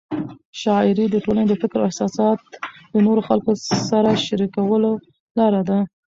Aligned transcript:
شاعري 0.61 1.05
د 1.09 1.15
ټولنې 1.25 1.45
د 1.49 1.53
فکر 1.61 1.77
او 1.79 1.87
احساسات 1.89 2.39
د 2.93 2.95
نورو 3.05 3.21
خلکو 3.27 3.51
سره 3.89 4.09
شریکولو 4.25 4.91
لار 5.37 5.53
ده. 5.69 5.79